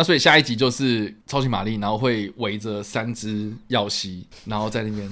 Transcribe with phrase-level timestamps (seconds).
[0.00, 5.06] 那所以下一集就是超级玛丽，然后会围着三只耀西，然后在那边。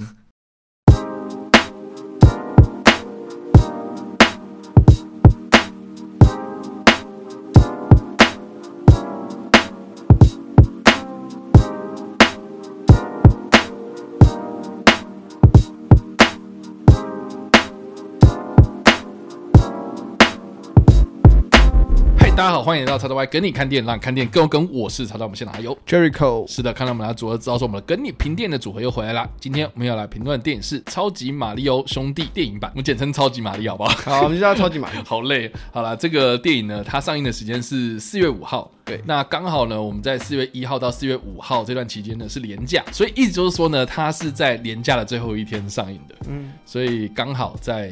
[22.69, 24.69] 欢迎来到叉叉 Y 跟你看电影，让你看电影更有梗。
[24.71, 26.45] 我是叉叉，我们现场还有 Jericho。
[26.47, 29.27] 是的，看到我们的组合，知道说我们的跟你评电影的组合又回来了。
[29.39, 33.89] 今天我们要来评论的电影是《超级玛利欧兄弟》电影版，我们简称超级玛丽，好不好？
[33.89, 34.99] 好，我们就叫超级玛丽。
[35.03, 35.51] 好累。
[35.71, 38.69] 好了，这个电影呢，它上映的时间是四月五号。
[38.85, 46.15] 对，那刚好呢，我们在四月一号到四月五号这段期间呢是连假，所以意思就是说呢，它是在连假的最后一天上映的。
[46.27, 47.91] 嗯，所以刚好在。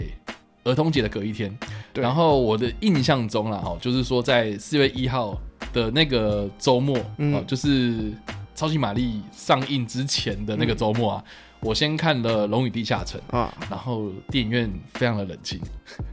[0.67, 1.57] 儿童节的隔一天，
[1.93, 5.39] 然后我的印象中啦，哈，就是说在四月一号
[5.71, 8.11] 的那个周末，嗯、哦，就是
[8.53, 15.59] 超级玛丽上映之前的那个周末啊，嗯、我先看了《龙与地下城》啊，然后电影院非常的冷清。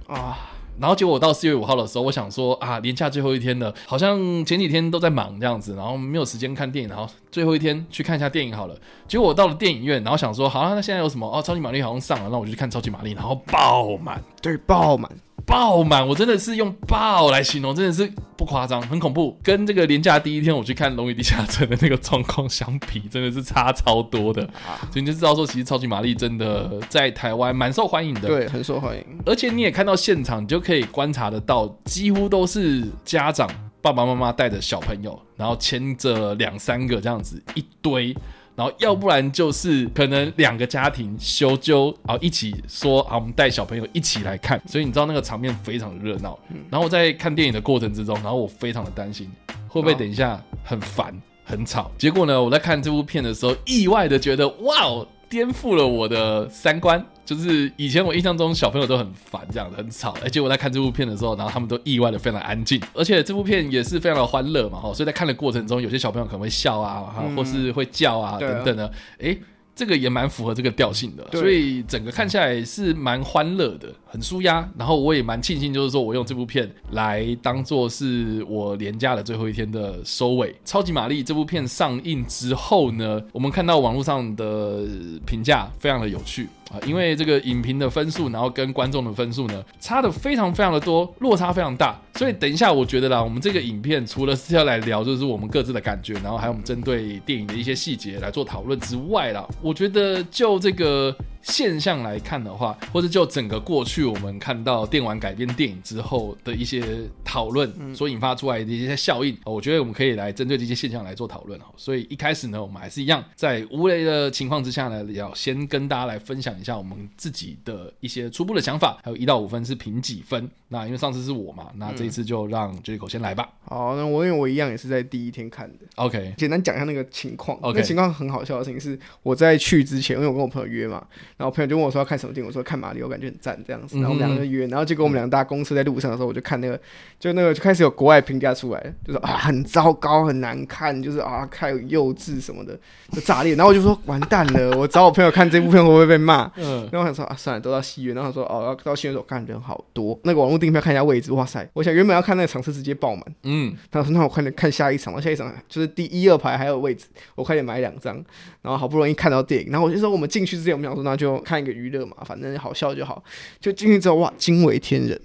[0.06, 0.38] 啊。
[0.78, 8.76] 然后结果我到四月五号的时候，我想说啊，年假最后一天了，好像前几天都在忙这样子，然后没有时间看电影，然后最后一天去看一下电影好了。
[9.06, 11.26] 结果我到了电影院，然后想说，好啊，那现在有什么？
[11.26, 15.10] 哦，超级玛丽好像上了，那我就去看超级玛丽，然后爆满，对，爆满。
[15.46, 19.38] 爆满，我真的是用爆来形容，真的是不夸张，很恐怖。
[19.42, 24.42] 跟这个连假第一天我去看《龙与地下城》的那个状况相比，真的是差超多的。
[24.90, 29.04] 所以你就知道说，其实超级玛丽真的在台湾蛮受欢迎的，对，很受欢迎。
[29.26, 33.48] 而且你也看到现场，你就可以观察得到，几乎都是家长
[33.80, 38.16] 爸爸妈妈带着小朋友，然后牵着两三个这样子一堆。
[38.56, 46.38] 然后要不然就是可能两个家庭修纠，然后一起说啊，我们带小朋友一起来看，所以你知道那个场面非常的热闹。
[46.70, 49.30] 然后我在看电影的过程之中，然后我非常的担心
[49.68, 51.90] 会不会等一下很烦很吵。
[51.98, 55.06] 结果呢，我在看这部片的时候，意外的觉得哇哦。
[55.26, 60.14] 颠覆了我的三观，就是以前我印象中小朋友都很烦这样子，很吵。
[60.22, 69.38] 而且我在看这部片的时候，然后他们都意外的非常安静，而且这部片也是非常的欢乐嘛，哈，所以在看的过程中，有些小朋友可能会笑啊，或是会叫啊等等的，诶。
[69.76, 74.64] 这个也蛮符合这个调性的，所以整个看下来是蛮欢乐的，很舒压。
[74.78, 80.54] 然后我也蛮庆幸，就是说我用这部片来当做是我连假的最后一天的收尾。
[80.64, 84.86] 超级玛丽这部片上映之后呢，我们看到网络上的
[85.26, 86.48] 评价非常的有趣。
[86.86, 92.00] 因为这个影评的分数，然后跟观众的分数呢，差的非常非常的多，落差非常大。
[92.14, 101.14] 所以等一下，我觉得啦，我们这个影片除了是要来聊，就是我们各自的感觉，然后还有我们针对电影的一些细节来做讨论之外啦，我觉得就这个。
[101.44, 106.82] 现象来看的话，或者就整个过去我们看到电玩改编电影之后的一些
[107.24, 111.60] 讨论所引发出来的一些效应，我觉得我们可以来针对这些现象来做讨论。
[111.76, 120.50] 所以一开始呢，我们还是一样在无雷的情况之下呢，要先跟大家来分享一下我们自己的一些初步的想法，还有一到五分是评几分。
[120.68, 123.48] 那因为上次是我嘛，那这一次就让 Jericho 先来吧。
[123.66, 125.84] 好，那我因为我一样也是在第一天看的。
[125.96, 127.56] OK，简单讲一下那个情况。
[127.60, 131.06] OK，那情况很好笑的事情是，我在去之前，因为我跟我朋友约嘛。
[131.36, 133.96] 然后朋友就问我说要看什么电影，我说看马里，我感觉很赞这样子。
[133.96, 136.80] 然后我们两个就约，然后结果我们两个搭公车在路上的时候，我就看那个，
[137.18, 142.78] 就那个就开始有国外评价出来，就说啊很糟糕，很难看，就是啊太幼稚什么的，
[143.10, 143.54] 就炸裂。
[143.56, 146.50] 然后我就说完蛋了，我找我朋友看这部片会不会被骂？
[146.56, 146.88] 嗯。
[146.92, 148.14] 然后我想说啊算了，都到戏院。
[148.14, 151.68] 然后他说哦要到戏院的时候看人好多，那个网络订票看一下位置，哇塞！
[151.72, 153.74] 我想原本要看那个场次直接爆满，嗯。
[153.90, 158.24] 他说那我快点看下一场，下一场就是第一二排还有位置，我快点买两张。
[158.64, 162.04] 然后好不容易看到电影，然后我就说我们进去之前我们想说那就看一个娱乐。
[162.06, 163.22] 嘛，反正好笑就好。
[163.60, 165.20] 就进去之后，哇，惊为天人！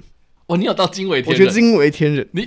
[0.47, 1.33] 哇，你有到惊为天人？
[1.33, 2.27] 我觉得惊为天人。
[2.31, 2.45] 你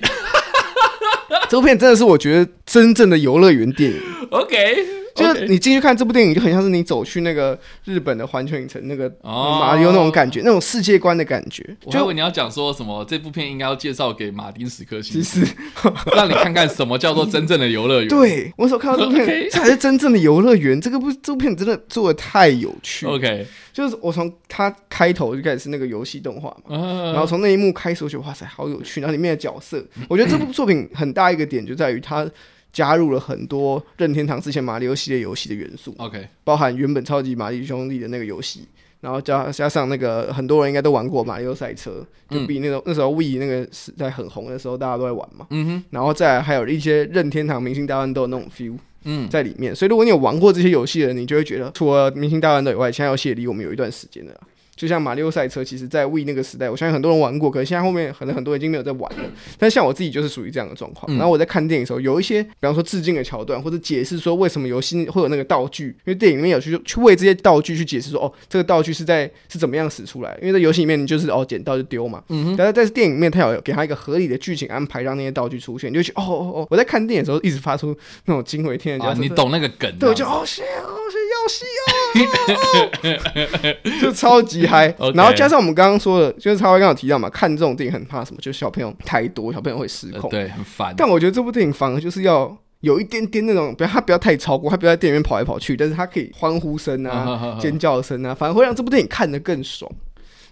[1.48, 3.98] 这部片真的是我觉得真正的游乐园电影。
[4.30, 5.01] OK。
[5.14, 11.62] 就是你进去看这部电影，就很像是你走去那个日本的环球影城那个马里奥那种感觉，那种世界观的感觉。
[11.90, 15.46] 就我以为你要讲说什么，这部片应该要介绍给马丁史克西斯，
[16.16, 18.08] 让你看看什么叫做真正的游乐园。
[18.10, 20.80] 对，我所看到这部片，这才是真正的游乐园。
[20.80, 23.06] 这个部这部片真的做的太有趣。
[23.06, 29.00] OK，就是我从它开头就开始是那个游戏动画嘛，然后从那一幕开始，我觉得哇塞，好有趣。
[29.00, 32.26] 然后里面的角色，我觉得这部作品很大一个点就在于它。
[32.72, 38.66] 加入了很多任天堂之前马里奥系列游戏的元素，OK，包含原本超级玛丽兄弟的那个游戏，
[39.00, 54.32] 然后加加上那个很多人应该都玩过马里奥赛车，就比那种、那时候 Wii 那个时代很红的时候，大家都在玩嘛，嗯哼，然后再来还有一些任天堂明星大乱斗那种 feel，嗯，在里面，所以如果你有玩过这些游戏的人，你就会觉得除了明星大乱斗以外，其他游戏也离我们有一段时间了。
[54.74, 59.24] 就像马里奥赛车，其实在 Wii 那个时代，我相信很多人玩过，可是现在后面可能很多人已经没有在玩了。
[59.58, 61.10] 但像我自己就是属于这样的状况。
[61.16, 70.36] 然后我在看电影的时候，有一些比方说致敬的桥段，或者解释说为什么游戏会有那个道具，因为电影里面有去去为这些道具去解释说，哦，这个道具是在是怎么样使出来。
[70.40, 72.22] 因为在游戏里面你就是哦捡到就丢嘛。
[72.28, 72.56] 嗯哼。
[72.56, 76.66] 但是在电影里面，它有给他一个合理的剧情安排，让那些道具出现，你就去哦哦哦。
[76.70, 79.06] 我在看电影的时候一直发出那种惊为天人。
[79.06, 79.92] 啊，你懂那个梗？
[79.98, 81.92] 对，我就哦是哦是要死哦，
[84.00, 84.94] 就超级嗨。
[85.14, 90.94] 然后加上我们刚刚说的，就是超威刚有提到嘛，看这种电影很怕什么，就是小朋友太多，小朋友会失控，对，很烦。
[90.96, 99.90] 但我觉得这部电影反而就是要有一点点那种，不要他不要太超过，他不要在电影院跑来跑去，但是他可以欢呼声啊、尖叫声啊，反而会让这部电影看得更爽。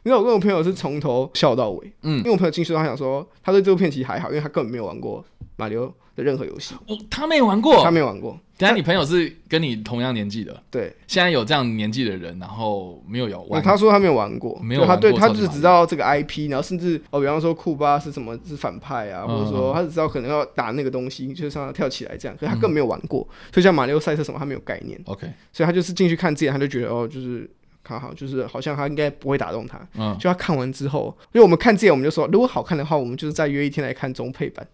[0.03, 5.23] 因为我跟我朋友是从头笑到尾，嗯，因为我朋友进去他想说，他对这部片其实还好，因为他根本没有玩过
[5.57, 8.39] 马里奥的任何游戏，哦，他没玩过，他没玩过。
[8.57, 27.49] 等下，你朋友是跟你同样年纪的，对，现在有这样年纪的人，然后没有有玩，他说他没有玩过，没有，他对他只知道这个 IP，然后甚至哦，比方说库巴是什么是反派啊，或者说他只知道可能要打那个东西，就是让他跳起来这样，可是他更没有玩过，所以像马里奥赛车什么他没有概念，OK，所以他就是进去看之前他就觉得哦，就是。
[27.83, 29.81] 看好，就是好像他应该不会打动他。
[29.95, 34.65] 嗯，就他看完之后，因为我们看之前我们就说，如果好看的话，我们就是再约一天来看中配版。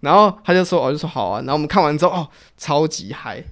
[0.00, 1.38] 然后他就说，哦，就说好啊。
[1.40, 3.42] 然后我们看完之后，哦，超级嗨，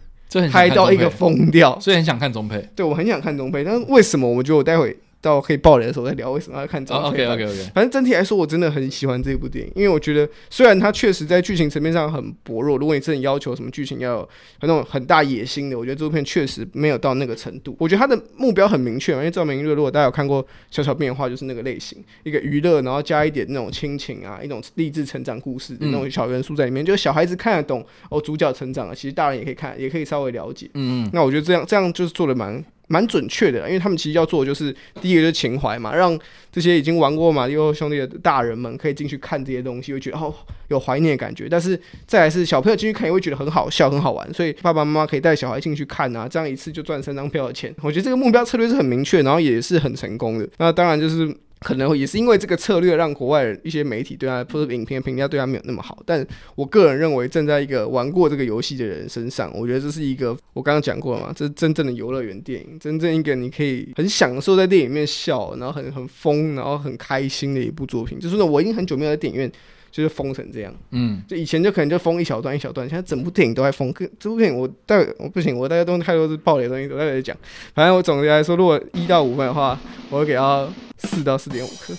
[0.50, 2.60] 嗨到一个疯掉，所以很想看中配。
[2.74, 4.28] 对，我很想看中配，但是为什么？
[4.28, 4.96] 我觉得我待会。
[5.20, 7.70] 到可以爆雷的时候再聊，为什么要看这部片？Oh, OK OK OK。
[7.74, 14.28] 反正整体来说，我真的很喜欢这部电影，因为我觉得虽然它确实在剧情层面上很薄弱，如果你真的要求什么剧情要有
[14.62, 17.76] 那种很大野心的，我觉得这部片确实没有到那个程度。
[17.80, 30.70] 我觉得它的目标很明确，因为赵明乐如果大家有看过《小小变化》，就是那个类型，一个娱乐，然后加一点那种亲情啊，一种励志成长故事的那种小元素在里面，嗯、就是小孩子看得懂哦，主角成长了，其实大人也可以看，也可以稍微了解。
[30.74, 31.10] 嗯嗯。
[31.12, 32.64] 那我觉得这样这样就是做的蛮。
[32.88, 36.18] 蛮准确的，因为他们其实要做的就是第一个就是情怀嘛，让
[36.50, 40.34] 这些已经玩过马里奥兄弟的大人们可以进去看这些东西，会觉得哦
[40.68, 41.48] 有怀念的感觉。
[41.48, 47.74] 但是再来是小朋友进去看也会觉得很好笑、很好玩，所以爸爸妈妈可以带小孩进去看啊，这样一次就赚三张票的钱。
[47.82, 50.48] 我觉得这个目标策略是很明确，然后也是很成功的。
[50.58, 51.32] 那当然就是。
[51.60, 56.02] 可能也是因为这个策略，让国外一些媒体对他或者影片评价对他没有那么好。
[56.06, 56.24] 但
[56.54, 68.18] 我个人认为，站在一个玩过这个游戏的人身上，我觉得这是一个我刚刚讲过了嘛，这是真正的游乐园电影，真正一个你可以很享受在电影院笑，然后很很疯，然后很开心的一部作品。
[68.18, 69.50] 就是呢，我已经很久没有在电影院。
[69.90, 73.92] 就是封成这样，嗯，就以前就可能就封一小段一小段，现在整部电影都在封。
[74.18, 77.36] 这部电影我待会我不行，我大家都太多是暴雷的东西，我待会再讲。
[77.74, 79.78] 反正我总结来说，如果一到五分的话，
[80.10, 81.94] 我会给到四到四点五颗。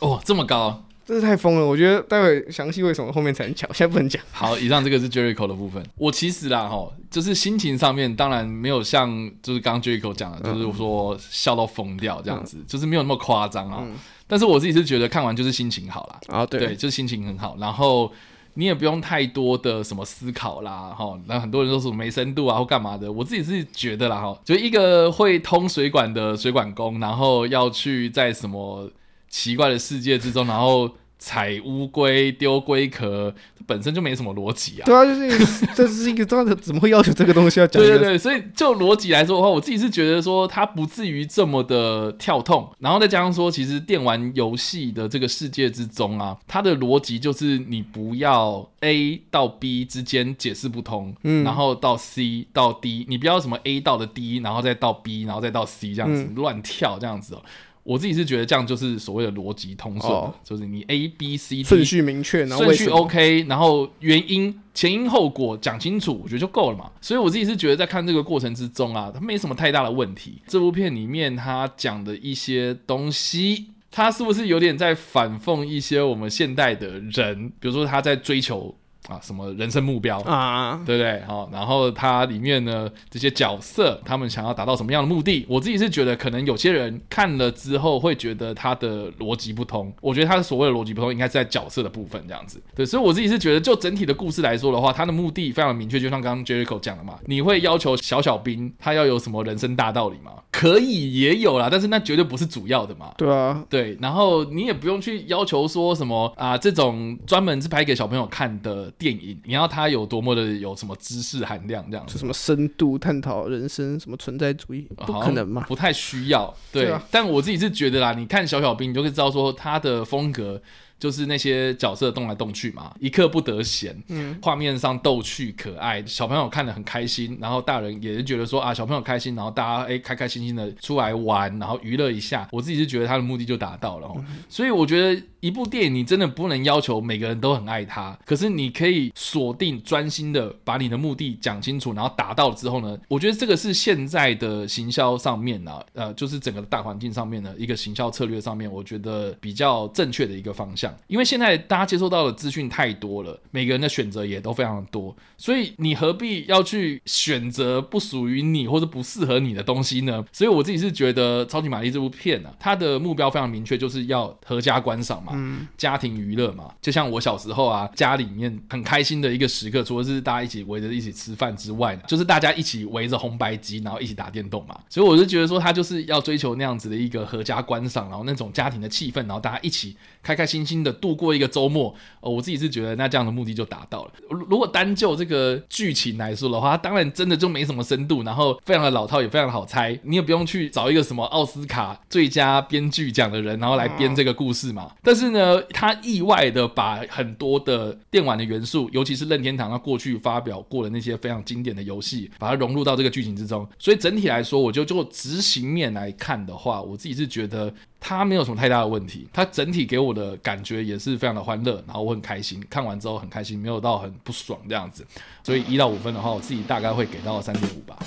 [0.00, 1.66] 哦，这么高，真是太疯了。
[1.66, 4.22] 我觉得待会详细为什么后面才能讲，现在不能讲。
[4.32, 5.84] 好，以上这个是 Jericho 的部分。
[5.96, 13.78] 我其实啦哈，就是心情上面当然没有像就是刚刚 Jericho 讲的，就是说笑到疯掉这样子，嗯、就是没有那么夸张啊。
[13.82, 13.94] 嗯
[14.30, 18.12] 但是我自己是觉得看完就是心情好啦，啊对，对，就是心情很好，然后
[18.54, 28.88] 你也不用太多的什么思考啦，哈，那很多人都说没深度啊或干嘛的，我自己是觉得啦，哈，就一个会通水管的水管工，然后要去在什么
[29.28, 30.88] 奇怪的世界之中，然后。
[31.20, 33.32] 踩乌龟丢龟壳，
[33.66, 34.84] 本身就没什么逻辑啊。
[34.86, 37.80] 对啊，就是这是一个， 这怎么会要求这个东西要讲？
[37.80, 57.42] 对对对，所以就逻辑来说的话，我自己是觉得说它不至于这么的跳痛，然后再加上说，其实电玩游戏的这个世界之中啊，它的逻辑就是你不要 A 到 B 之间解释不通，嗯，然后到 C 到 D，你不要什么 A 到的 D，然后再到 B，然后再到 C 这样子乱跳这样子哦。
[57.90, 66.88] 我自己是觉得这样就是所谓的逻辑通顺，哦、就是你 A B C D 顺序明确，顺序 OK，然后原因前因后果讲清楚，我觉得就够了嘛。
[67.00, 70.40] 所以我自己是觉得在看这个过程之中啊，它没什么太大的问题。
[70.46, 77.48] 这部片里面他讲的一些东西，他是不是有点在反讽一些我们现代的人？
[77.58, 78.76] 比如说他在追求。
[79.10, 80.80] 啊，什么人生目标啊？
[80.86, 81.20] 对不对？
[81.26, 85.44] 好，然后它里面呢，这些角色他们想要达到什么样的目的？
[85.48, 89.92] 我自己是觉得，可能有些人看了之后会觉得他的逻辑不通。
[90.00, 92.62] 我觉得他的所谓的逻辑不通，应该是在角色的部分这样子。
[92.74, 97.18] 对，所以我自己是觉得，就整体的故事来说的话，他的目的非常明确，就像刚刚 Jericho 讲的嘛。
[97.26, 100.30] 你会要求小小兵他要有什么人生大道理吗？
[100.52, 103.12] 可以，也有啦，但是那绝对不是主要的嘛。
[103.16, 108.92] 对啊，对，然后你也不用去要求说什么啊，这种专门是拍给小朋友看的。
[109.00, 115.64] 电影，你要它有多么的有什么知识含量，这样子，什么深度探讨人生，什么存在主义，不可能嘛？
[115.66, 116.94] 不太需要，对。
[117.10, 120.60] 但我自己是觉得啦，你看小小兵，你就会知道说他的风格
[121.00, 150.89] 就是那些角色动来动去嘛，一刻不得闲，嗯，画面上逗趣可爱，小朋友看得很开心，然后大人也是觉得说啊，小朋友开心，然后大家哎开开心心的出来玩，然后娱乐一下，我自己是觉得他的目的就达到了，嗯，所以我觉得一部电影你真的不能要求每个人都很爱他，可是你可以锁定专心的把你的目的讲清楚，然后达到了之后呢，我觉得这个是现在的行销上面呢，啊，呃，就是整个大环境上面的一个行销策略上面，我觉得比较正确的一个方向。
[151.06, 160.24] 因为现在大家接收到的资讯太多了，每个人的选择也都非常多，所以你何必要去选择不属于你或者不适合你的东西呢？
[160.32, 166.72] 所以我自己是觉得《超级玛丽》这部片呢、啊，它的目标非常明确，就是要合家观赏嘛，嗯、家庭娱乐嘛。
[166.80, 174.78] 就像我小时候啊，家里面很开心的一个时刻，除了是大家一起围着一起吃饭之外呢，就是大家一起围着红白机，然后一起打电动嘛。
[174.88, 181.94] 所以我就觉得说，他就是要追求那样子的一个合家观赏，然后那种家庭的气氛，然后大家一起开开心心的度过一个周末。
[182.20, 184.12] 哦，我自己是觉得那这样的目的就达到了。
[184.28, 189.98] 如果单就这个剧情来说的话，它当然真的就没什么深度，然后非常的老套，也非常的好猜。
[190.02, 194.92] 你也不用去找一个什么奥斯卡最佳编剧奖的人，然后来编这个故事嘛。
[195.02, 203.66] 但是呢，他意外的把很多的电玩的元素，尤其是任天堂他过去发表过的那些非常经典的游戏，把它融入到这个剧情之中。
[203.78, 207.72] 所以整体来说，我就就执行面来看的话，我自己是觉得。
[208.02, 215.04] 它没有什么太大的问题，它整体给我的感觉也是非常的欢乐，然后我很开心，看完之后很开心，没有到很不爽这样子，
[215.42, 217.98] 所以一到五分的话，我自己大概会给到三点五吧。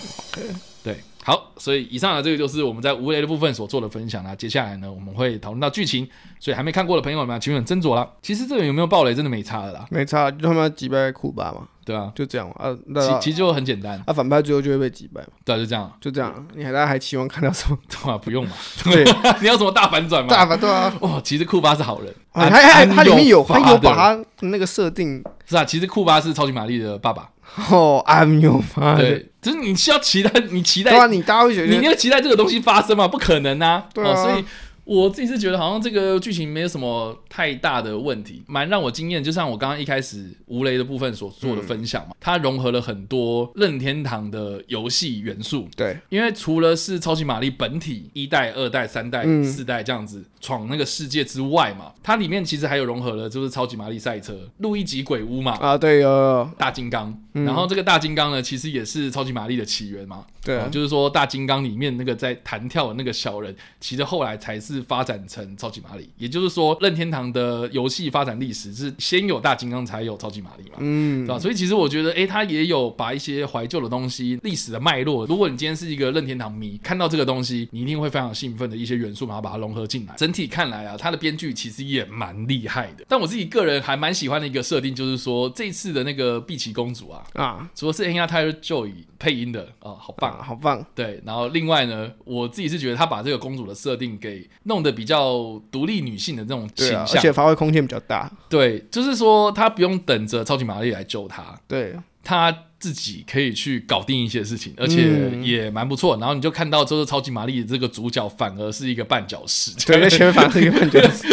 [0.84, 4.36] 对，好，所以以上的这个就是我们在无雷的部分所做的分享啦。
[4.36, 8.10] 接下来呢，我们会讨论到剧情，所以还没看过的朋友们，请你们斟酌了。
[8.22, 11.68] 其实这个有没有暴雷，真的没差的啦，没差，就他妈击败库巴嘛。
[11.86, 12.74] 对啊，就这样啊。
[13.02, 15.28] 其其实就很简单，啊，反派最后就会被击败嘛。
[15.46, 16.48] 对，啊就这样，就这样。
[16.56, 17.78] 你还大家还期望看到什么？
[17.90, 18.52] 对啊，不用嘛。
[18.84, 19.04] 对，
[19.42, 20.30] 你要什么大反转吗？
[20.30, 20.94] 大反转啊。
[21.00, 25.64] 哦，其实库巴是好人，啊还还他里面有他有把他那个设定是啊。
[25.64, 27.30] 其实库巴是超级玛丽的爸爸。
[27.70, 28.98] 哦， I'm your father。
[28.98, 33.08] 对，就是你需要期待，你期待，对啊，你大家会觉得，你要期待这个东西发生吗？
[33.08, 33.86] 不可能啊。
[33.94, 34.44] 对啊，所以。
[34.86, 39.24] 我自己是觉得好像这个剧情没有什么太大的问题，蛮让我惊艳。
[39.24, 45.68] 就像我刚刚一开始无雷的部分所做的分享嘛，嗯、它融合了很多任天堂的游戏元素。
[45.76, 55.54] 对，因为除了是超级玛丽本体一代、二代、三代、嗯、四代这样子闯那个世界之外嘛，它里面其实还有融合了就是超级玛丽赛车、路易吉鬼屋嘛。
[55.54, 57.18] 啊，对哦，大金刚。
[57.36, 60.26] 嗯、然后这个大金刚呢，其实也是超级玛丽的起源嘛。
[60.44, 66.10] 对、啊哦，就是说大金刚里面那个在弹跳的那个小人，其实后来才是发展成超级玛丽。
[66.18, 71.40] 也就是说，任天堂的游戏发展历史是先有大金刚，才有超级玛丽嘛，嗯，对吧？
[71.40, 75.26] 所以其实我觉得，诶，他也有把一些怀旧的东西、历史的脉络。
[75.26, 80.16] 如果你今天是一个任天堂迷，看到这个东西，你一定会非常兴奋的一些元素，然后把它融合进来。
[80.16, 83.06] 整体看来啊，他的编剧其实也蛮厉害的。
[83.08, 90.44] 但我自己个人还蛮喜欢的一个设定，就是说这次的那个碧琪公主啊，啊，除了是 Anya Taylor-Joy 配音的啊，好棒。
[90.44, 98.32] 好棒，对，然后另外呢，我自己是觉得他把这个公主的设定给弄得比较独立女性的这种形象，而且发挥空间比较大。
[98.50, 106.18] 对，就是说她不用等着超级玛丽来救她，对，她自己可以去搞定一些事情，而且也蛮不错。
[106.18, 111.28] 然后你就看到，就是超级玛丽这个主角反而是一个绊脚石，对，在前面反而是一个绊脚石。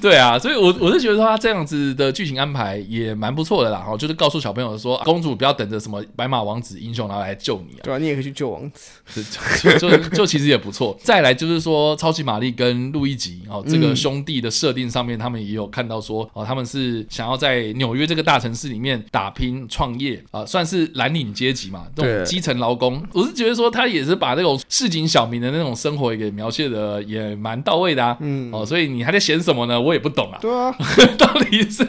[0.02, 3.84] 对啊，所以我，我我是觉得说他这样子的剧情安排也蛮不错的啦。
[3.88, 7.82] 哦，就是告诉小朋友说，公主不要等着什么白马王子英雄然后来救你啊。
[7.84, 9.24] 对啊，你也可以去救王子，
[9.62, 10.96] 就就，就， 就其实也不错。
[11.02, 23.04] 再来就是说，超级玛丽跟路易吉哦，这个兄弟的设定上面，他们也有看到说哦，他们是想要在纽约这个大城市里面打拼创业啊，算是蓝领阶级嘛，这种基层劳工。
[23.12, 28.16] 我是觉得说他也是把那种市井小民的那种生活也给描写的也蛮到位的啊。
[28.20, 29.80] 嗯，哦，所以你还在嫌什么呢？
[29.80, 30.74] 我也不懂啊，对啊，
[31.18, 31.84] 到底是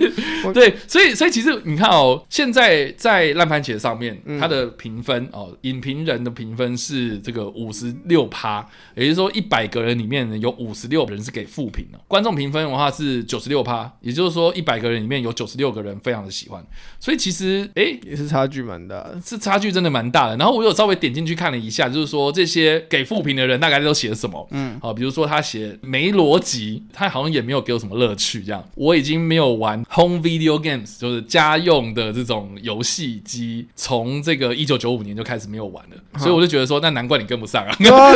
[0.54, 8.66] 对，所以所以其实你看哦，现在在烂番茄上面，它的评分哦，影评人的评分是这个五十六趴，
[8.96, 16.64] 也就是说一百个人里面有五十六人是给负评的，观众评分的话是九十六趴，也就是说一百个人里面有九十六个人非常的喜欢，
[17.00, 20.38] 所以其实哎也是差距蛮大的，是差距真的蛮大的。
[20.38, 28.42] 然后我有稍微点进去看了一下，就是说这些给负评的人大概都写什么，嗯，好，比如说他写没逻辑，他好像也没有给我什么乐趣。
[28.42, 37.70] 这样，我已经没有玩 home video games，就是家用的这种游戏机，从这个一九九五年就开始没有玩了，所以我就觉得说，那难怪你跟不上啊。
[37.70, 38.14] 啊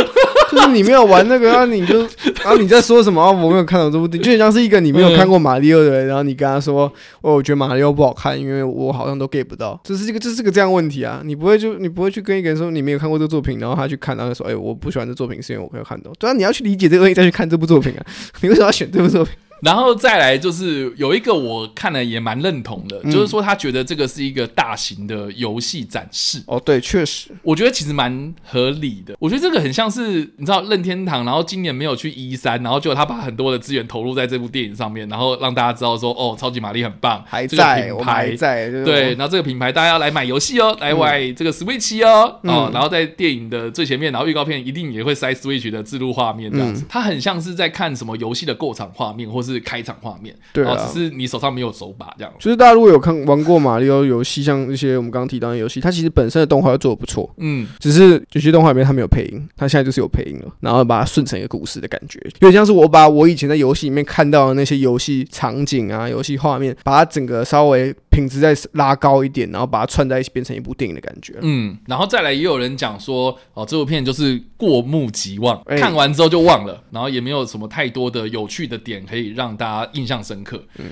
[0.52, 2.00] 就是你没有玩那个，然后你就，
[2.44, 3.26] 然后你在说什么？
[3.32, 6.84] 我没有看到这部电影，就很像是一个你没有看过马里奥的人，然后你跟他说，
[7.22, 9.80] 哦，我觉得马里奥不好看，因为我好像都 get 不到。
[9.84, 11.22] 这是一个，这是个这样问题啊。
[11.26, 16.14] 你不会就你不会去跟一个人说你没有看过这个作品，然后他去看，然后说，哎，我不喜欢这作品是因为我没有看懂。
[16.20, 18.06] 对啊，你要去理解这个东西再去看这部作品啊。
[18.42, 19.34] 你为什么要选这部作品？
[19.62, 26.44] 然后再来就是有一个我看了也蛮认同的，嗯、就是说他觉得这个是一个大型的游戏展示。
[26.48, 29.16] 哦，对，确实，我觉得其实蛮合理的。
[29.20, 52.34] 我觉得这个很像是你知道任天堂，然后今年没有去一三然后就他把很多的资源投入在这部电影上面，然后让大家知道说哦，超级玛丽很棒，还在，还在，对，然后这个品牌大家要来买游戏哦，来买这个 Switch 哦，嗯、哦，然后在电影的最前面，然后预告片一定也会塞 Switch 的置入画面这样子，它、嗯、很像是在看什么游戏的过场画面或是开场画面，对啊，只是你手上没有手把这样。
[52.40, 71.34] 就是大家如果有看玩过马里奥游戏，像一些我们刚刚提到的游戏，它其实本身的动画要做的不错，嗯，只是有些动画里面它没有配音，它现在就是有配音了，然后把它顺成一个故事的感觉，有点像是我把我以前在游戏里面看到的那些游戏场景啊、游戏画面，把它整个稍微品质再拉高一点，然后把它串在一起变成一部电影的感觉。
[71.42, 80.64] 嗯，然后再来也有人讲说，哦，这部片就是过目即忘，欸、看完之后就忘了，然后也没有什么太多的有趣的点可以让大家印象深刻。
[80.78, 80.86] 嗯，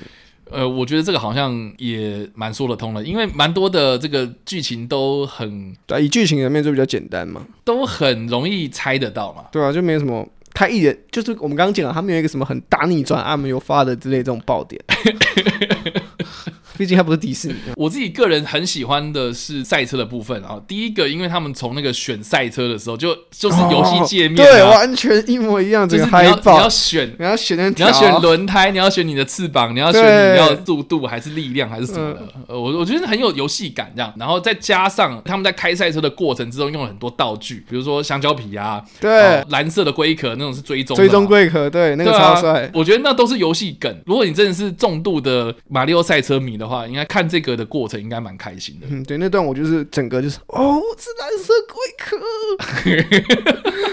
[0.50, 9.46] 呃，我觉得这个好像也蛮说得通了，因为蛮多的这个剧情都很，对，以剧情的面就比较简单嘛，都很容易猜得到嘛。
[9.50, 10.28] 对啊，就没什么。
[10.56, 14.80] 他一点就是我们刚刚讲了，他没有一个什么很大逆转、阿没有发的之类这种爆点。
[16.76, 17.54] 毕竟它不是迪士尼。
[17.76, 20.60] 我自己个人很喜欢的是赛车的部分啊。
[20.66, 25.88] 第一个，因为他们从那个选赛车的时候，就就是游戏界面、啊哦，对，完全一模一样。
[25.88, 32.22] 就是你要你要选，你要选你要选轮胎，你要选你的翅膀，你要选你要速度还是力量还是什么的。
[32.48, 34.12] 呃，我我觉得很有游戏感这样。
[34.16, 42.70] 然后再加上他们在开赛车的过程之中用了很多道具，比如说香蕉皮啊，对，蓝色的龟壳那种是追踪追踪龟壳，对，那个超帅、啊。
[42.72, 43.94] 我觉得那都是游戏梗。
[44.06, 47.54] 如果你真的是重度的马里奥赛车迷的话，应该看这个。
[47.54, 48.86] 的过程应该蛮开心的。
[48.90, 52.18] 嗯，对，那段我就是整个就是哦，是蓝色龟壳。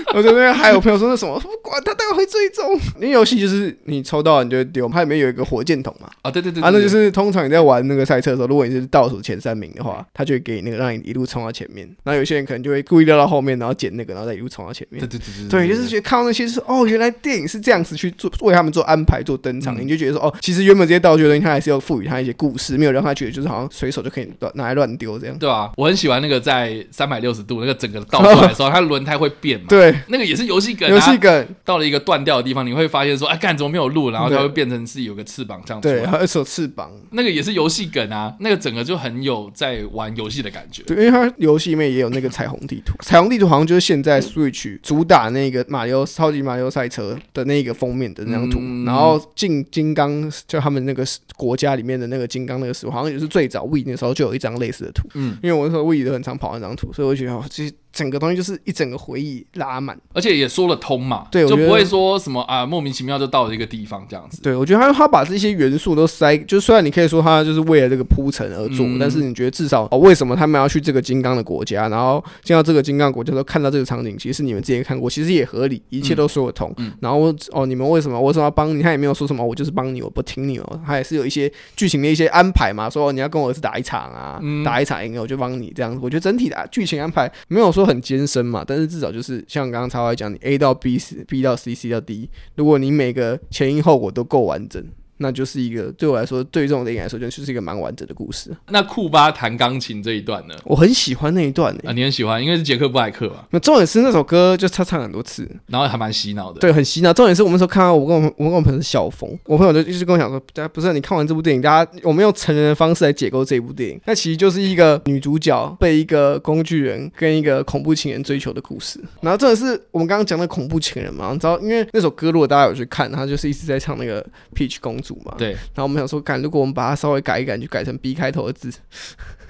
[0.15, 2.73] 我这边还有朋友说那什么，不管他，当然会追踪。
[2.95, 6.09] 因为游戏就是你抽到你就会丢，它里面有一个火箭筒嘛。
[6.23, 11.87] 啊，对对对，啊，那就是通常你在玩那个赛车的时候，如果你是倒数前三名的话，他就会给你那个让你一路冲到前面。
[12.03, 14.99] 然后有些人可能就会故意掉到后面，然后捡那个，然后再一路冲到前面。
[14.99, 25.37] 对对对对，对，就是觉得看到那些是哦，原来电影是这样子去做，为他们做安排、做登场，你就觉得说哦，其实原本这些道具的东西，它还是要赋予它一些故事，没有让他觉得就是好像随手就可以乱拿来乱丢这样。
[25.37, 29.65] 对啊，我很喜欢那个在三百六十度那个整个倒出来的时候，它轮胎会变嘛。
[29.69, 30.89] 对，那个也是游戏梗。
[30.89, 34.11] 游戏梗到了一个断掉的地方，你会发现说，哎，干怎么没有路？
[34.11, 35.79] 然后它会变成是有个翅膀这样。
[35.79, 38.35] 对，还有一手翅膀，那个也是游戏梗啊。
[38.39, 40.83] 那个整个就很有在玩游戏的感觉。
[40.83, 48.59] 对，因为它游戏里面也有那个彩虹地图， 彩虹地图好像就是现在 Switch 主打那个马里奥超级马里奥赛车的那个封面的那张图。
[48.59, 51.05] 嗯、然后进金刚就他们那个
[51.37, 55.07] 国家里面的那个金刚那个时候，好像也是最早 We 的那时候就有一张类似的图。
[55.13, 57.73] 嗯，因为我那时候 Wii 都很常跑那张图，所以我觉得哦，其实。
[57.93, 64.41] 整个东西就是一整个回忆拉满，而且也说得通嘛，对，就不会说什么啊莫名其妙就到了一个地方这样子。
[64.41, 76.73] 对，我觉得他他把这些元素都塞，就虽然你可以说他就是为了这个铺陈而做，嗯、但是你觉得至少哦，为什么他们要去这个金刚的国家，然后进到这个金刚国家都看到这个场景，其实是你们之前看过，其实也合理，一切都说得通。
[76.77, 78.81] 嗯、然后哦，你们为什么我为什么要帮你？
[78.81, 80.79] 他也没有说什么，我就是帮你，我不听你哦。
[80.85, 85.99] 他也是有一些剧情的一些安排嘛，说你要跟我儿子打一场啊，嗯、打一场赢了我就帮你这样子。
[86.01, 88.63] 我觉得整体的剧情安排没有说都很艰深嘛。
[88.65, 94.83] 但是至少就是像刚刚超爱讲，你 A 到 B，B 到 C，C 到 D，如果你每个前因后果都够完整。
[95.21, 98.51] 那就是一个对我来说，对于这种电影来说，就是一个蛮完整的故事。
[98.69, 100.55] 那库巴弹钢琴这一段呢？
[100.65, 103.45] 我很喜欢那一段、欸、啊，你很喜欢，因为是杰克布莱克嘛。
[103.51, 106.59] 那重点是那首歌就他唱很多次，然后还蛮洗脑的。
[106.59, 107.13] 对，很洗脑。
[107.13, 118.99] 重点是我们那时候看到我跟我我跟我朋友是小峰，我朋友就一直跟我讲说，大家不是你看完这部电影，大家我们用成人的方式来解构这部电影，那其实就是一个女主角被一个工具人跟一个恐怖情人追求的故事。
[119.21, 125.33] 然后重点是我们刚刚讲的恐怖情人嘛，你知道，因为那首歌如果大家有去看，他就是一直在唱那个 Peach 公主嘛。
[125.37, 125.83] 对，然后。
[125.83, 128.71] 我们想说，看如果我们把它稍微改一改，就改成 B 开头的字，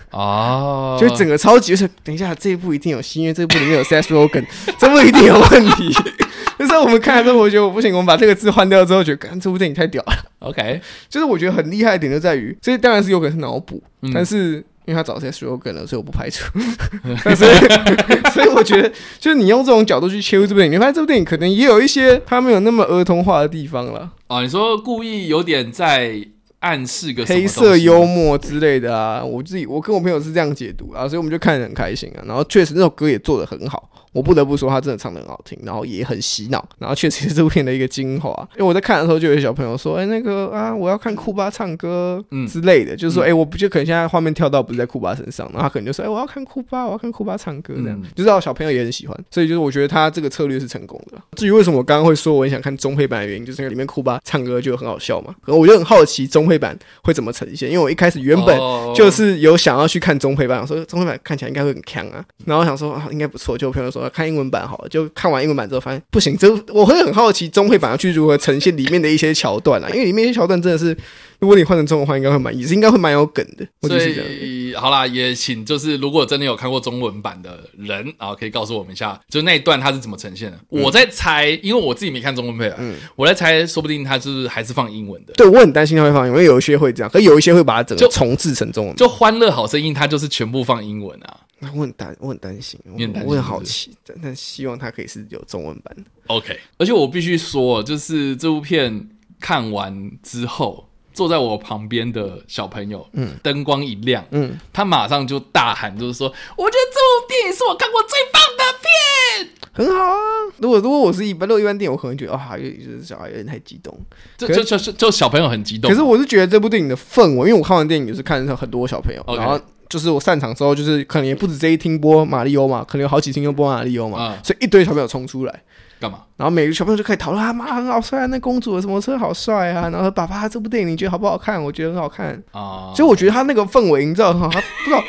[0.09, 1.87] 哦， 就整个超级就是。
[2.03, 4.45] 等一下，这一部一定有戏，因为这部里面有 Seth Rogen，
[4.79, 5.93] 这部一定有问题。
[6.57, 10.13] 就是我们看了之后，我觉得我不行，我们把这个字换掉之后，觉得，这部电影太屌了。
[10.39, 14.63] OK，就是我觉得很厉害的点就在于，这当然是有可能是脑补，嗯、但是。
[14.91, 16.51] 因为他找 s e r o g a n 了，所以我不排除。
[17.35, 24.11] 所以，所以我觉得，就是你用这种角度去切入这部电影，你发现这部电影可能也有一些他没有那么儿童化的地方了。
[24.27, 26.21] 哦，你说故意有点在
[26.59, 29.23] 暗示个黑色幽默之类的啊？
[29.23, 32.21] 我自己，我跟我朋友是这样解读啊，所以我们就看得很开心啊。
[32.27, 33.89] 然后确实那首歌也做得很好。
[34.11, 38.31] 我不得不说他真的唱的很好听，然后也很洗脑，然后确实是这部片的一个精华。
[38.55, 49.17] 因为我在看的时候，就有些小朋友说：“哎、欸，那个啊，我要看库巴唱歌，嗯之类的。”就是说：“哎、欸，我不就可能现在画面跳到不是在库巴身上，然后他可能就说：‘哎、欸，我要看库巴，我要看库巴唱歌。’这样，嗯、就知道小朋友也很喜欢。
[49.29, 51.17] 所以就是我觉得他这个策略是成功的。
[51.37, 55.33] 至于为什么我刚刚会说我很想看中配版的原因，就是因为里面库巴唱歌就很好笑嘛。
[55.45, 58.57] 可能我就很好奇中配版会怎么呈现，因为我一开始原本
[58.93, 70.97] 就是有想要去看中配版，我说中配版看起来应该会很强啊，然后想说啊应该不错，就我朋友说看英文版好了，就看完英文版之后发现不行，这我会很好奇中配版要去如何呈现里面的一些桥段啊，因为里面一些桥段真的是。
[71.41, 73.67] 如果你换成中文的话，应该会蛮意思，应该会蛮有梗的。
[73.87, 80.57] 所以好啦，也请就是如果真的有看过中文版的人啊，可以告诉我们一下，就那一段它是怎么呈现的。
[80.69, 85.33] 嗯、我在猜，因为我自己没看中文配啊，嗯，我在猜，说不定它就是还是放英文的。
[85.33, 88.95] 对，我很担心它会放英文，因为有一些会这样，可有一些会把它整个重制成中文。
[88.95, 91.39] 就《欢乐好声音》，它就是全部放英文啊。
[91.57, 96.03] 那我很担，我很担心，我很，我很好奇，但但希望它可以是有中文版的。
[96.27, 100.87] OK，而且我必须说，就是这部片看完之后。
[101.13, 110.17] 坐在我旁边的小朋友，嗯，灯光一亮，嗯，他马上就大喊，就是说，我觉得这部电影是我看过最棒的片，很好啊。
[110.57, 113.97] 如果如果我是一般，如果一般电影，我可能觉得啊，有就是小孩有点太激动，
[114.37, 115.89] 就就就就小朋友很激动。
[115.89, 125.63] 可是我是觉得这部电影的氛围，因为我看完电影也是看的很多小朋友.然后就是我散场之后，就是可能也不止这一厅播马里欧嘛，可能有好几厅又播马里欧嘛，嗯，所以一堆小朋友冲出来。
[126.01, 126.21] 干嘛？
[126.35, 129.87] 然后每个小朋友就可以讨论啊，妈很好帅啊，那公主的什么车好帅啊。
[129.89, 131.63] 然后爸爸这部电影你觉得好不好看？
[131.63, 132.91] 我觉得很好看啊。
[132.95, 135.03] 所以我觉得他那个氛围营造很好，他不知道，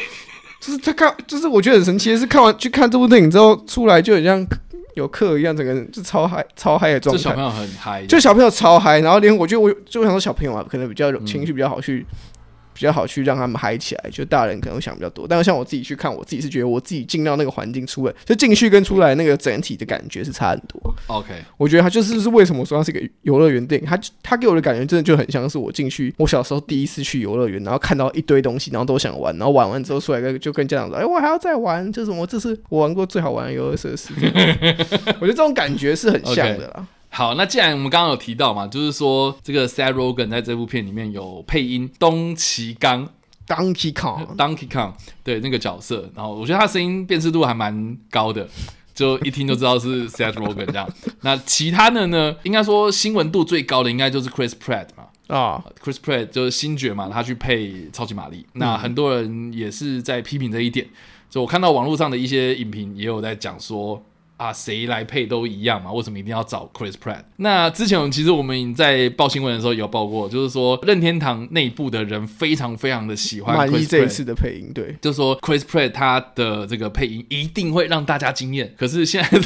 [0.60, 4.46] 就是他看，就是我觉得很神奇的是，看完去看这部电影之后出来就很像
[4.94, 7.22] 有课一样，整个人就超嗨、超嗨的状态。
[7.22, 9.00] 小朋友很嗨，就小朋友超嗨。
[9.00, 12.06] 然后连我觉得我就想说小朋友啊，可能比较情绪比较好去。
[12.74, 20.94] 比较好去让他们嗨起来，就大人可能会想比较多，但是像我自己去看，我自己是觉得我自己进到那个环境出来，就进去跟出来那个整体的感觉是差很多。
[21.06, 32.26] OK，我觉得它就是是为什么说它是一个游乐园电影，它它给我的感觉真的就很像是我进去我小时候第一次去游乐园，然后看到一堆东西，然后都想玩，然后玩完之后出来跟就跟家长说，哎、欸，我还要再玩，就是我？
[32.32, 34.14] 这是我玩过最好玩的游乐设施。
[35.20, 36.86] 我觉得这种感觉是很像的啦。
[37.01, 37.01] Okay.
[37.12, 43.08] 好，那既然我们刚刚有提到嘛，就是说这个 Seth Rogen 在这部片里面有配音东崎刚。
[43.44, 44.92] Donkey Kong，Donkey Kong，
[45.24, 48.48] 对那个角色，然后我觉得他声音辨识度还蛮高的，
[48.94, 50.88] 就一听就知道是 Seth Rogen 这样。
[51.22, 58.46] 那其他的呢，应该说新闻度最高的应该就是 Chris Pratt 嘛，啊，Chris Pratt 就是星爵嘛，他去配超级玛丽。
[58.54, 60.86] 那很多人也是在批评这一点，
[61.28, 64.02] 就我看到网络上的一些影评也有在讲说。
[64.42, 65.92] 啊，谁来配都一样嘛？
[65.92, 67.22] 为什么一定要找 Chris Pratt？
[67.36, 78.74] 那之前其实我们在报新闻的时候有报过，就是说任天堂内部的人非常非常的喜欢 Chris Pratt 这一次的配音，对，就是说 Chris Pratt 他的这个配音一定会让大家惊艳。
[78.76, 79.40] 可是现在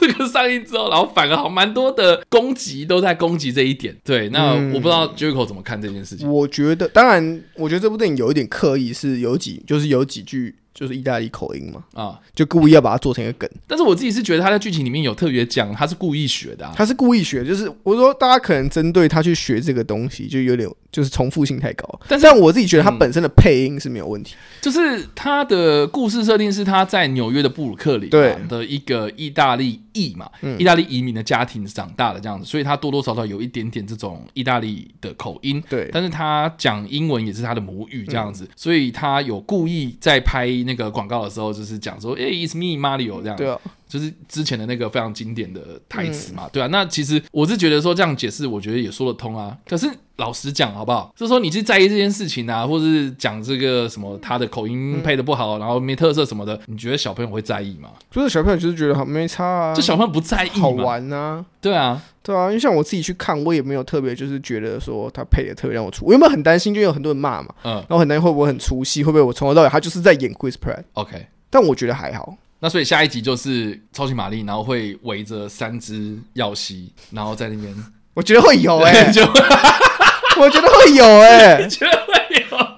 [0.00, 3.94] 这个上映之后，然后反而好蛮多的攻击都在攻击这一点。
[4.02, 6.26] 对，那我不知道 Jericho 怎么看这件事情。
[6.26, 10.54] 嗯，我觉得，当然，我觉得这部电影有一点刻意，是有几，就是有几句。
[10.78, 13.50] 就是意大利口音嘛，啊，就故意要把它做成一个梗。
[13.66, 22.00] 但是我自己是觉得他在剧情里面有特别讲，他是故意学的，啊，他是故意学，就是我说大家可能针对他去学这个东西，就有点就是重复性太高。
[22.06, 28.36] 但是我自己觉得他本身的配音是没有问题，嗯，就是他的故事设定是他在纽约的布鲁克林对。
[28.48, 35.60] 的一个意大利裔嘛，意大利移民的家庭长大的这样子，所以他多多少少有一点点这种意大利的口音。
[35.68, 41.48] 对，但是他讲英文也是他的母语这样子，所以他有故意在拍那个广告的时候。
[41.58, 46.66] 就是讲说，哎、欸，It's me Mario 这样，对啊，就是之前的那个非常经典的台词嘛，嗯、对啊。
[46.68, 49.56] 那其实我是觉得说这样解释，我觉得也说得通啊。
[49.66, 51.12] 可是老实讲，好不好？
[51.16, 57.88] 就是说你去在意这件事情啊，或者是讲这个什么他的口音配的不好，嗯、然后没特色什么的，你觉得小朋友会在意吗？
[58.10, 62.48] 就是小朋友就是觉得好没差啊，就小朋友不在意，好玩啊，对啊，对啊。
[62.48, 66.74] 因为像我自己去看，我也没有特别就是觉得说他配的特别让我出，我有没有很担心？
[66.74, 71.26] 就有很多人骂嘛，嗯，然后很担心会不会很出戏，会不会我从头到尾他就是在演 Chris Pratt？OK。
[71.50, 72.36] 但我觉得还好。
[72.60, 77.74] 那所以下一集就是超级玛丽，然后会围着三只耀西，然后在那边。
[78.14, 79.22] 我觉得会有哎、欸， 就
[80.40, 82.68] 我觉得会有哎、欸， 觉得会有。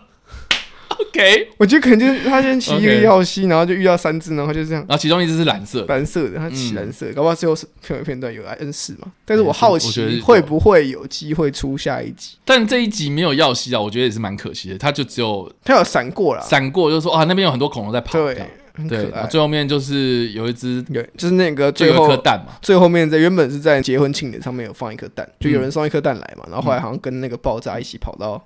[0.98, 4.84] OK，我觉得可能就是他先骑一个耀西，然后就遇到三只，然后就这样。
[4.86, 9.10] 然后其中一只是蓝色，蓝色的，他骑蓝色，嗯、搞不好最后是片尾片段有来恩赐嘛？
[9.24, 12.36] 但是我好奇会不会有机会出下一集？
[12.44, 14.76] 但这一集没有耀西啊，我觉得也是蛮可惜的。
[14.76, 18.18] 他就只有他有闪过了，闪过就是说啊，那边有很多恐龙在跑。
[18.18, 18.46] 对。
[18.88, 22.54] 对，最后面就是有一只，对，就是那个最后颗蛋嘛。
[22.62, 28.42] 最后面在原本是在结婚庆典上面有放一颗蛋，就有人送一颗蛋来嘛，然后后来好像跟那个爆炸一起跑到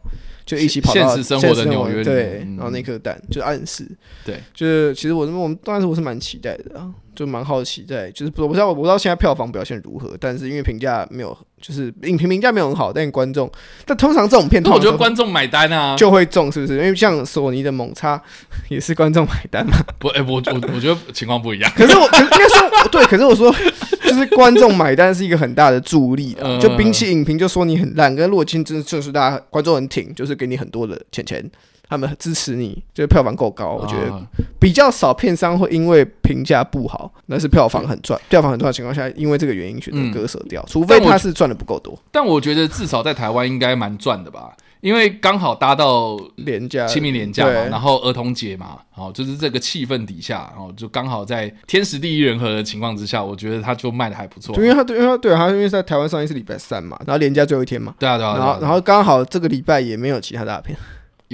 [0.47, 3.87] 就一起跑到现实生活的纽约，对，嗯、然后那颗蛋就暗示，
[4.25, 13.51] 对，就是其实我我们当时我是蛮期待的啊，就蛮好奇在，就是我不知道我不知道现在票房表现如何，但是因为评价没有，就是影评评价没有很好，但观众，
[13.87, 16.75] 但通常这种片，我觉得观众买单啊，就会中，是不是？
[16.75, 18.21] 因为像索尼的猛叉
[18.69, 23.55] 也是观众买单嘛，不，哎、欸，我我我觉得情况不一样， 可是我可是应该说对，可是我说
[24.03, 31.51] 就是观众买单是一个很大的助力的，就比起影评就说你很烂，跟洛金真的就是大家观众很挺，就是给你很多的钱钱。
[31.89, 34.27] 他们支持你，就是票房够高，我觉得
[34.59, 42.25] 比较少片商会因为评价不好，那是票房很赚，票房很赚的情况下，因为这个原因选择割舍掉，嗯、除非他是赚的不够多但。
[42.25, 54.57] 但我觉得至少在台湾应该蛮赚的吧，因为刚好搭到廉价、清明廉价嘛，然后儿童节嘛，哦，就是这个气氛底下，然后就刚好在天时地利人和的情况之下，我觉得他就卖的还不错。
[54.57, 60.75] 因为他对，因为他对，他因为在台湾上映是礼拜三嘛，然后廉价最后一天嘛，对啊对啊，然后然后刚好这个礼拜也没有其他大片。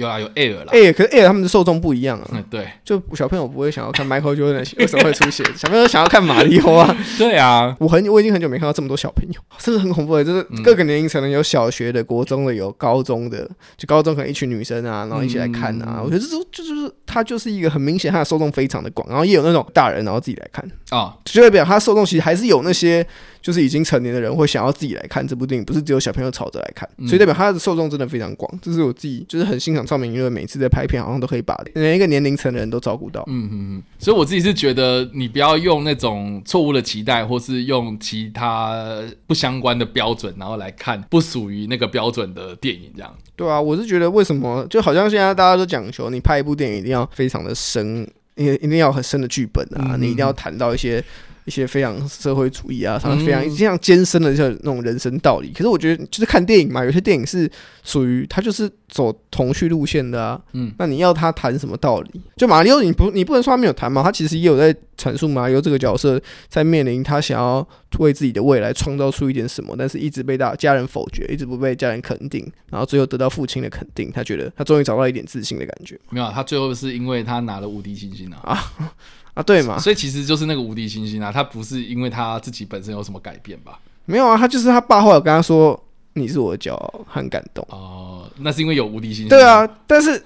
[0.01, 2.27] 有啊，有 Air 啦，Air 可是 Air 他们的受众不一样啊。
[2.33, 5.45] 嗯，对，就小朋友不会想要看 Michael Jordan，为什么会出现？
[5.55, 6.95] 小朋友想要看马里奥啊。
[7.17, 15.97] 对啊，我很我已经很久没看到这么多小朋友，真的很恐怖的，就是各个年龄层的，有小学的、国中的，有高中的，就高中可能一群女生啊，然后一起来看啊。
[15.99, 23.05] 嗯、我觉得这就就是它就是一个很明显，它的受众非常的广，然后也有那种大人然后自己来看啊，就代表它受众其实还是有那些。
[23.41, 28.59] 就是已经成年的人会想要自己来看这部电影，不是只有小朋友吵着来看，嗯、所以代表他的受众真的非常广。
[28.61, 33.23] 这是我自己就是很欣赏赵明，因为每次在拍片好像都可以把连一个年龄层的人都照顾到。
[33.27, 33.83] 嗯嗯嗯。
[33.97, 43.11] 所以我自己是觉得，你不要用那种错误的期待，或是用其他不相关的标准，然后来看不属于那个标准的电影，这样。
[43.35, 51.03] 对啊，我是觉得为什么就好像现在大家都讲求你拍一部电影一定要非常的深，一一定要很深的剧本啊，嗯、你一定要谈到一些。
[51.45, 55.51] 一些非常社会主义啊，他们非常非常艰深的像那种人生道理。
[55.51, 57.49] 可是我觉得，就是看电影嘛，有些电影是
[57.83, 60.41] 属于他就是走童趣路线的啊。
[60.53, 62.21] 嗯，那你要他谈什么道理？
[62.37, 64.03] 就马里奥，你不你不能说他没有谈嘛？
[64.03, 75.99] 他其实也有在阐述马里奥这个角色在面临他想要为自己的未来创造出一点什么，但是一直被大家人否决，一直不被家人肯定，然后最后得到父亲的肯定，他觉得他终于找到一点自信的感觉。
[76.09, 78.59] 没有，他最后是因为他拿了无敌星星啊。
[79.30, 83.79] 啊啊，对嘛，所以其实就是那个无敌星星啊，他不是因为他自己本身有什么改变吧？
[84.05, 85.81] 没有啊，他就是他爸后来跟他说
[86.13, 89.29] ：“你是我的骄傲，很感动。”哦，那是因为有无敌星星。
[89.29, 90.21] 对啊，但是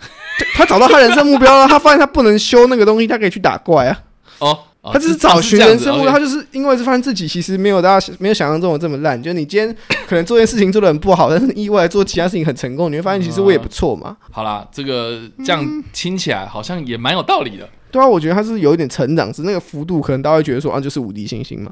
[0.55, 4.01] 他找到他人生目标了，他发现他不能修那个东西，他可以去打怪啊。
[4.39, 9.21] 哦，哦他就是找寻人生目标，他就是因为是发现自己其实没有大家没有想象中的这么烂。
[9.21, 9.75] 就是你今天
[10.07, 14.15] 可能做件事情做的很不好，但是意外做其他事情很成功，你会发现其实我也不错嘛。
[14.29, 17.67] 好啦，这个这样听起来好像也蛮有道理的。
[17.89, 21.71] 对啊，我觉得他是有一点成长，只是那个幅度可能大家会觉得说啊，就是无敌星星嘛。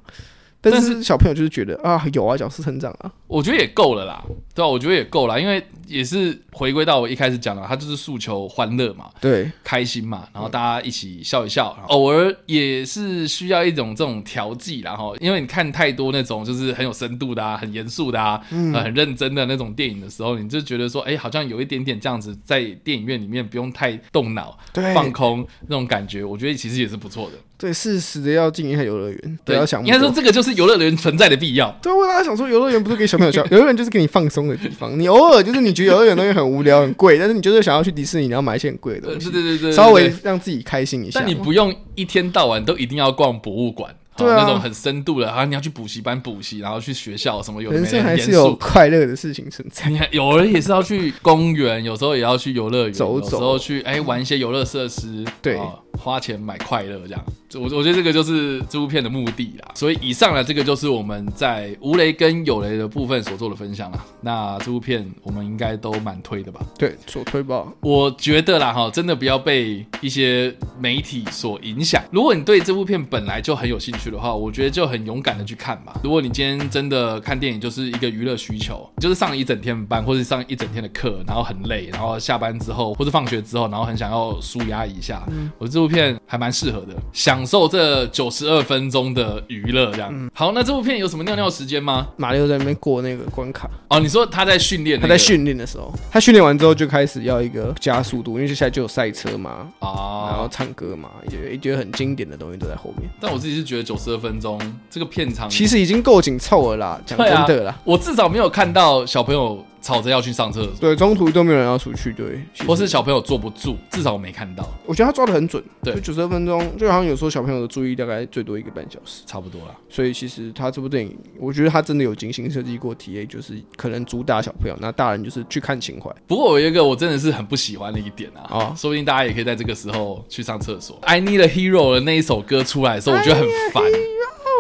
[0.72, 4.24] 但是小朋友就是觉得啊，有啊，角色成长啊，我觉得也够了啦。
[4.56, 27.38] 对啊，我觉得也够了，因为也是回归到我一开始讲的，他就是诉求欢乐嘛，对，开心嘛，然后大家一起笑一笑，偶尔也是需要一种这种调剂，然后因为你看太多那种就是很有深度的啊，很严肃的啊，嗯、很认真的那种电影的时候，你就觉得说，哎，好像有一点点这样子，在电影院里面不用太动脑，对，放空那种感觉，我觉得其实也是不错的。
[27.64, 29.82] 对，适时的要进一下游乐园，不要想。
[29.86, 31.74] 应该说这个就是游乐园存在的必要。
[31.82, 35.00] 对，我大家想说，游乐园不是给小朋友笑， 游乐园就是给你放松的地方。
[35.00, 39.32] 你偶尔就是你觉得游乐园东西很无聊、很贵，但是你就是想要去迪士尼，你要买一些很贵的东西。
[39.32, 41.22] 对对对对，稍微让自己开心一下。
[41.22, 43.96] 但你不用一天到晚都一定要逛博物馆。
[44.16, 49.90] 对啊，那种很深度的啊，你要去补习班补习，然后去学校什么有的没的，人生还是有快乐的事情存在。
[49.90, 55.60] 你看，有人也是要去公园，有时候也要去游乐园，走走，有时候去哎玩一些游乐设施，对。
[56.00, 57.24] 花钱买快乐，这样，
[57.54, 59.72] 我我觉得这个就是这部片的目的啦。
[59.76, 64.04] 所以以上呢，这个就是我们在无雷跟有雷的部分所做的分享啦。
[64.20, 66.60] 那这部片我们应该都蛮推的吧？
[66.80, 67.64] 对，所推吧。
[67.80, 72.04] 我觉得啦，哈，真的不要被一些媒体所影响。
[72.12, 76.00] 如果你对这部片本来就很有兴趣的话，我觉得就很勇敢的去看吧。
[76.04, 90.10] 如果你今天真的看电影就是一个娱乐需求，就是上了一整天班或者上一整天的课，然后很累，然后下班之后或者放学之后，然后很想要舒压一下，嗯，我这部片还蛮适合的，享受这九十二分钟的娱乐，这样。
[90.14, 92.08] 嗯、好，那这部片有什么尿尿时间吗？
[92.18, 93.70] 马里奥在那边过那个关卡。
[93.90, 103.10] 哦，你说他在训练、那个，他在训练的时候，他训练完之后就开始要一个加速度，因为接下来就有赛车嘛，啊、哦，然后唱歌嘛，也觉得很经典的东西都在后面。
[103.20, 107.02] 但我自己是觉得九九十二分钟，这个片长其实已经够紧凑了啦。
[107.06, 109.64] 讲真的啦、啊，我至少没有看到小朋友。
[109.84, 114.66] 吵着要去上厕所，对，中途都没有人要出去，对，或是小朋友坐不住，至少我没看到。
[114.86, 119.76] 我觉得他抓得很准，对，九十二分钟，就好像有时候小朋友的注意大概最多一个半小时，差不多啦。
[119.90, 126.10] 所以其实他这部电影，我觉得他真的有精心设计过体验就是可能主打小朋友，那大人就是去看情怀。
[126.26, 130.98] 不过我有一个我真的是很不喜欢的一点啊，哦，说不定大家也可以在这个时候去上厕所。
[131.02, 133.84] I Need a Hero 的那一首歌出来的时候，我觉得很烦。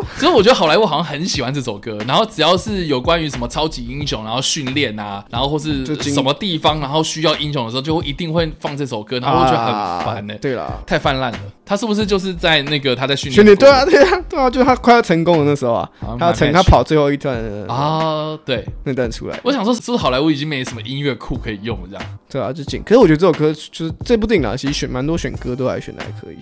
[0.17, 10.39] 所以我觉得好莱坞好像很喜欢这首歌，然后只要是有关于什么超级英雄，然后训练啊，然后或是什么地方，然后需要英雄的时候，就会一定会放这首歌，然后我觉得很烦呢、欸啊。
[10.41, 11.39] 对了，太泛滥了。
[11.65, 13.35] 他是不是就是在那个他在训练？
[13.35, 19.39] 训练对啊，对啊，对啊，就是他快要成功的那时候啊，他要成，他跑最后一段啊，对，那段出来。
[19.43, 21.87] 我想说，是不是好莱坞已经没什么音乐库可以用了？
[21.89, 22.83] 这样对啊，就紧。
[22.85, 26.37] 可是我觉得这首歌就是这部电影啊，其实选蛮多选歌都还选的还可以。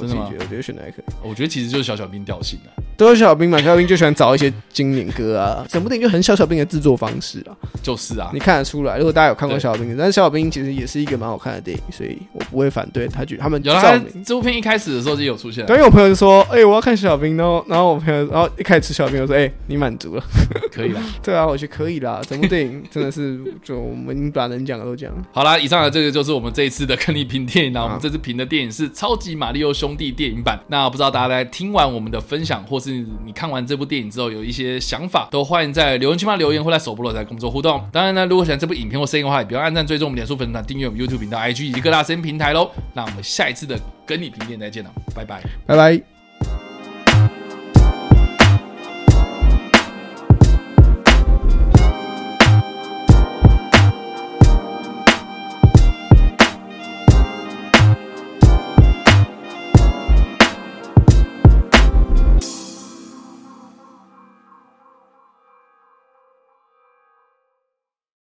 [0.00, 0.26] 真的吗？
[0.26, 1.04] 我觉得，我觉得选的还可以。
[1.22, 3.58] 我觉得其实就是小小兵调性啊，都是小小兵嘛。
[3.58, 7.56] 小小兵就喜欢找一些经典歌啊，整部电影就很小小兵的制作方式啊。
[7.82, 8.98] 就是啊，你看得出来。
[8.98, 13.24] 如果大家有看过小小兵，但是小小兵其实也是一个蛮好看的电影，所以我不会反对他。
[13.24, 15.64] 觉得他们有他这部片一开始的时候就有出现。
[15.66, 20.24] 对，因为我朋友就说：“哎、欸，我要看小小兵。”然后，然后我朋友，然后一开始吃小小兵，我说：“哎、欸，你满足了，
[20.72, 21.00] 可以了。
[21.22, 22.20] ”对啊，我觉得可以啦。
[22.26, 25.22] 整部电影真的是，就我们把能讲的都讲了。
[25.32, 27.72] 好啦，以上的这个就是我们这一次的跟你评电影。
[27.72, 30.58] 那我们这次评的电影是《超级玛利欧兄兄弟》电影版。
[30.68, 37.84] 那不知道大家在听完我们的分享，或是你看完这部电影之后有一些想法，都欢迎在留言区嘛留言，或在首播了再跟我们做互动。
[37.92, 42.70] 当然呢，如果喜欢这部影片或声音的话，也不要按赞、追踪我们脸书粉丝团、订阅我们 YouTube 频道、IG 以及各大声音平台喽。
[42.94, 46.19] 那我们下一次的跟你评电再见了，拜拜，拜拜。